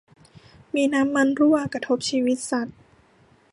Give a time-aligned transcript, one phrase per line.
[0.75, 2.77] มีน้ำมันรั่ว กระทบชีวิตสัตว์